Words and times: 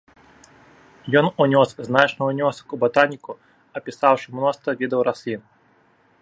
Ён 1.19 1.25
унёс 1.45 1.69
значны 1.89 2.23
ўнёсак 2.29 2.67
у 2.77 2.79
батаніку, 2.85 3.31
апісаўшы 3.83 4.27
мноства 4.39 4.69
відаў 4.81 4.99
раслін. 5.11 5.41